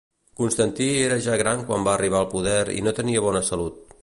[0.39, 3.83] Constantí era ja gran quan va arribar al poder i no tenia bona salut.